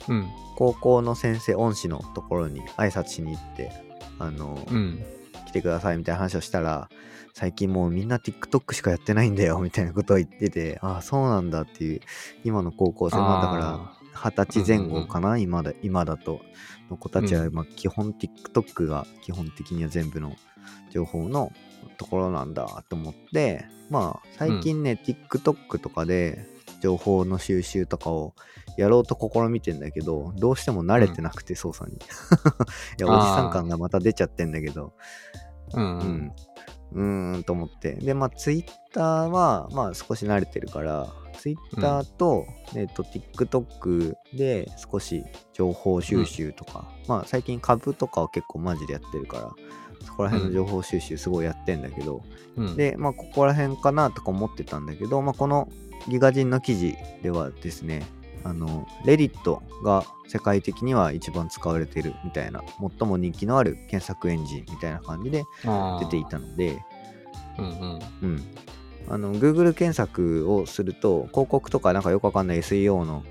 [0.08, 0.28] うん。
[0.56, 3.72] 高校の先生、恩師のところに挨拶しに行って、
[4.18, 5.04] あの、うん。
[5.46, 6.88] 来てくださいみたいな話をしたら、
[7.34, 12.00] 最近もうみんな TikTok しかやってないんだよ、 みたいなことを言ってて、ああ、そうなんだっていう、
[12.44, 16.40] 今の高校生、まあだから、あ二十歳前後かな、今だ今だと。
[16.90, 17.54] の子たちは、うん。
[17.54, 20.34] まあ、基本 TikTok が基本的には全部の
[20.90, 21.52] 情報の
[21.96, 26.46] ところなんだと思ってまあ最近ね、TikTok とかで
[26.80, 28.34] 情報の収集とかを
[28.76, 31.96] やろうと試みてんだけどどうしても慣れてなくて操作に。
[32.98, 34.92] いやおじさん感がまた出ちゃってんだけど。
[35.72, 36.00] ーうんう。
[36.00, 36.32] うんん
[36.92, 37.94] うーんと思って。
[37.94, 45.24] でまあ Twitter はまあ少し慣れてるからツイッターと、えっと、TikTok で少し
[45.54, 49.50] 情報収集とか、まあ最近株とかを結構マジでやってるから、
[50.06, 52.22] そこら辺の情報収集すごいやってんだけど、
[52.56, 55.70] うん、で、まあここら辺かなとか思ってたんだけど、まあこの
[56.08, 58.02] ギガ人の記事ではですね、
[58.44, 62.62] あの、レディットが世界的には一番使われてるみたいな、
[62.98, 65.44] 最も人気のある検索エンジンみたいな感じで
[66.00, 66.82] 出ていたので、
[67.58, 68.00] うんうん。
[68.22, 68.42] うん。
[69.08, 73.24] あの、Google 検索をすると、広告とかなんかよくわかんない SEO の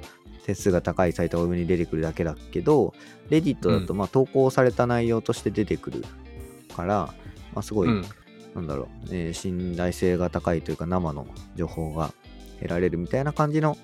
[0.45, 2.93] 手数が高いサイトが上に出てくるだけだけど、
[3.29, 6.03] Reddit だとまあ投稿された内容として出てくる
[6.75, 7.13] から、
[7.53, 8.05] まあすごい、うん
[8.55, 12.11] なんだろう、えー信頼性が高いというか生の情報が
[12.59, 13.77] 得られるみたいな感じの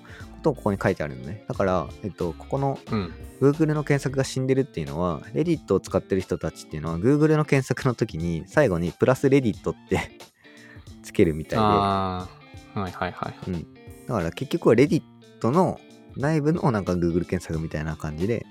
[0.46, 1.44] ことをここに書いてあるのね。
[1.48, 3.12] だから、えっと、ここのうん。
[3.40, 10.10] Google の検索が死んでるっていうのは、Reddit を使ってる人たちっていうのは、Google の検索の時に最後にプラス Reddit って
[11.02, 12.28] つけるみたいで、あ
[12.74, 13.50] あ、はいはいはい。
[13.50, 13.66] うん。
[14.06, 15.02] だから結局は Reddit
[15.42, 15.78] の
[16.16, 18.46] 内部のなんか Google 検索みたいな感じで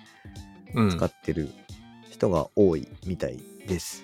[0.75, 0.89] うん。
[0.91, 1.49] 使ってる
[2.11, 4.03] 人が多いみたいです。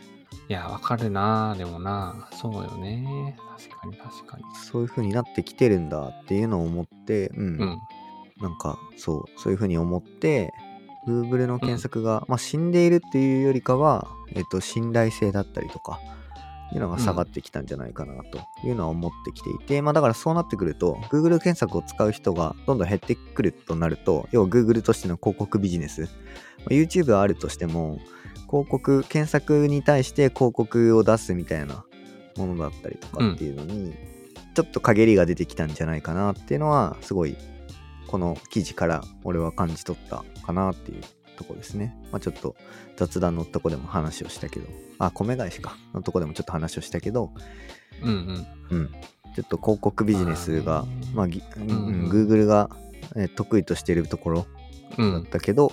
[0.51, 3.37] いや、わかるなでもなそうよね。
[3.57, 4.43] 確かに確かに。
[4.53, 7.45] そういう風になってきてるんだっていうのを思って、うん。
[7.57, 7.79] うん。
[8.41, 10.51] なんかそう、そういう風に思って、
[11.07, 16.01] Google の検索が、まあ死んでいるっていうよりかは、えっと、信頼性だったりとか、
[16.73, 27.99] いうのが下がってきたんじゃないかなというのは思ってきていて、まあだからそうなってくると、Google 検索を使う人がどんどん減ってくるとなると、要は Google としての広告ビジネス、まあ YouTube はあるとしても、
[28.51, 31.85] 広告、検索に対して広告を出すみたいな
[32.35, 33.93] ものだったりとかっていうのに、
[34.53, 37.37] ちょっと陰りが出てきたんじゃないかなっていうのは、すごい、
[38.07, 41.01] この記事から俺は感じ取ったかなっていう
[41.37, 41.95] とこですね。
[42.11, 42.57] まあちょっと
[42.97, 44.67] 雑談のとこでも話をしたけど、
[44.99, 47.31] あ、米返しかのとこでもちょっと話をしたけど、
[48.03, 48.77] うんうん。
[48.77, 48.89] うん。
[49.33, 52.69] ちょっと広告ビジネスが、まあ、ぎうんうんうん Google が、
[53.15, 54.47] えー得意としているところだっ
[54.97, 55.25] うん。
[55.25, 55.71] たけど、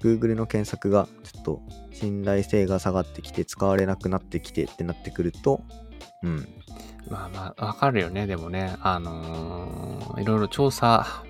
[0.00, 1.62] Google の検索がちょっと
[1.92, 5.62] 信頼性が下がってきて使われなくなってきてってなってくると、
[6.22, 6.48] うん。
[7.08, 8.26] まあまあ、わかるよね。
[8.26, 11.24] でもね、あのーいろいろ調査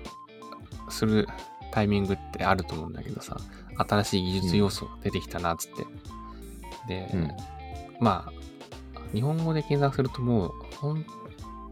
[0.89, 1.27] する
[1.71, 3.37] タイミングってあると思うんだけどさ、
[3.77, 5.85] 新しい技術要素出てきたな、つって。
[6.87, 7.31] で、うん
[7.99, 11.05] まあ、日本語で検索するともう、本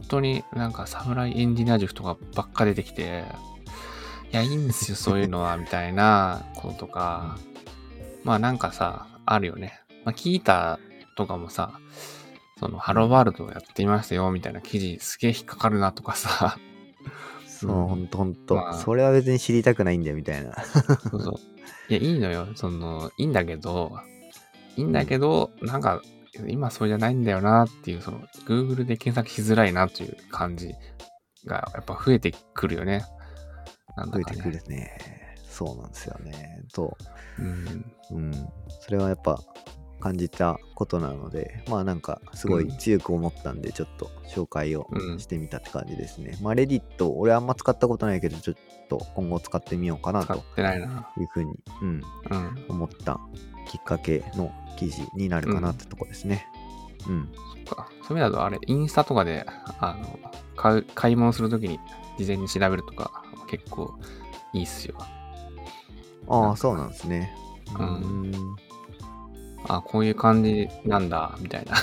[0.07, 3.23] 当になんか侍エンジニア塾とかばっか出てきて、
[4.35, 7.37] いや、いいんですよ、 そういうのは、みたいなこととか、
[8.25, 9.79] まあなんかさ、あるよね。
[10.03, 10.77] まあ、聞いた
[11.15, 11.79] とかもさ、
[12.59, 16.57] その、ハローワールドやってみましたよ、みたいな記事すげえ引っかかるなとかさ、
[17.47, 20.53] そう、うんほんとほんと、まあそれは別に知りたくないんだよみたいな。
[21.09, 21.35] そうそう。
[21.87, 22.47] いや、いいのよ。
[22.55, 23.97] その、いいんだけど、
[24.75, 26.01] いいんだけど、なんか、
[26.47, 30.75] 今そうじゃないんだよなっていう、その、Google で検索しづらいなという感じ
[31.45, 33.05] が、やっぱ増えてくるよね。
[33.95, 34.41] なんだかね。
[34.41, 34.97] 増えてくるね。
[35.49, 36.63] そうなんですよね。
[36.73, 36.97] と、
[37.39, 37.93] うん。
[38.11, 38.49] うん。
[38.81, 39.39] それはやっぱ
[40.01, 46.37] 感じたことなので、まあなんかすごい強く思ったんで、ちょっと紹介をうんしてみたって感じですね。
[46.41, 48.55] まあ、レディット、俺あんま使ったことないけど、ちょっ
[48.89, 51.09] と今後使ってみようかなと使ってないな。
[51.17, 52.65] いうふうに、うん、うん。
[52.69, 53.19] 思った
[53.67, 56.45] きっかけの記事になるかなってとこですね。
[57.07, 57.29] うん。
[57.65, 57.87] そっか。
[58.07, 59.45] そういう意味だと、あれ、インスタとかで、
[59.79, 60.19] あの、
[60.55, 61.79] 買う、買い物するときに
[62.17, 63.23] 事前に調べるとか、
[63.57, 63.93] 結構
[64.53, 64.95] いいっすよ。
[66.27, 67.33] ああ、そうなんですね。
[67.77, 68.55] ううんん。
[69.67, 71.75] あ、こういう感じなんだ、みたいな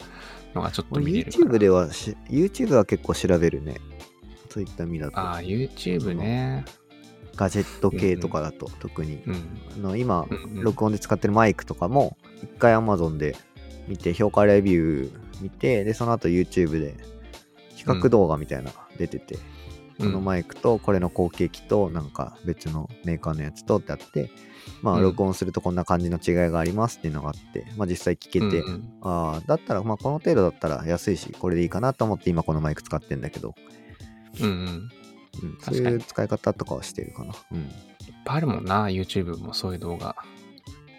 [0.54, 1.32] のがちょっと見れる。
[1.32, 3.80] YouTube ではし、YouTube は結構調べるね。
[4.50, 5.18] そういった意味だと。
[5.18, 6.64] ああ、YouTube ね。
[7.36, 9.22] ガジェット系とかだと、特に。
[9.26, 9.34] うん。
[9.76, 13.36] あの今、うんうん録音で使ってるマイクとかも、一回 Amazon で
[13.88, 15.10] 見て、評価レビュー
[15.40, 16.94] 見て、で、その後 YouTube で
[17.74, 19.38] 比較動画みたいなの出てて、
[20.02, 24.30] このマイクとこれの後継機となんか別のメーカーのやつとってあって、
[24.82, 33.54] まあうん録音するとこんな感じの違いがありますっていうのがあって、まあ実際聞けて、うんうんああ、だったらまあこの程度だったら安いし、これでいいかなと思って今このマイク使ってんだけど、
[34.40, 34.90] うんうん。
[35.42, 37.34] うん、そういう使い方とかはしてるかな。
[37.52, 37.58] うん。
[37.58, 37.66] いっ
[38.24, 40.16] ぱいあるもんな、YouTube もそういう動画。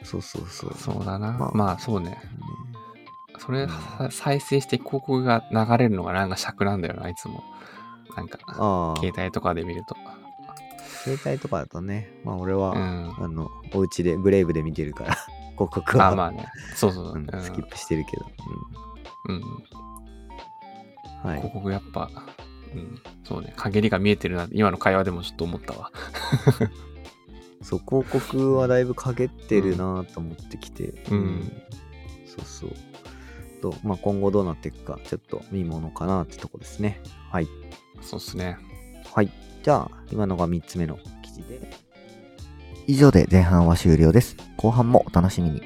[0.03, 0.73] そうそうそう。
[0.75, 1.31] そうだな。
[1.31, 2.09] まあまあ、そうね。
[2.09, 2.17] ね
[3.39, 3.67] それ、
[4.09, 7.43] 再生して広告が流れるのがなんか尺なんだよな、いつも。
[8.15, 8.39] なんか、
[8.99, 9.95] 携帯とかで見ると。
[11.03, 13.23] 携帯とかだとね、まあ俺は、うん。
[13.23, 15.15] あの、お家でブレイブで見てるから、
[15.57, 16.47] 広告は、あまあね。
[16.75, 17.13] そうそう。
[17.13, 18.25] うん、スキップしてるけど、
[19.27, 19.35] うん。
[19.35, 19.41] うん。
[19.41, 21.29] うん。
[21.29, 21.37] はい。
[21.37, 22.09] 広告やっぱ、
[22.73, 23.01] うん。
[23.23, 23.53] そうね。
[23.57, 24.47] 陰りが見えてるな。
[24.51, 25.91] 今の会話でもちょっと思ったわ。
[27.61, 31.51] そう、広告はだいぶ陰ってるなと思ってきて、うん
[32.25, 32.71] そうそう。
[33.61, 37.01] と、まあ今後どうなっていくか、ちょっと見ものかなってとこですね。
[37.31, 37.47] はい。
[38.03, 38.57] そうっすね。
[39.13, 39.31] はい。
[39.63, 41.61] じゃあ、今のが3つ目の記事で。
[42.85, 44.35] 以上で前半は終了です。
[44.57, 45.61] 後半もお楽しみに。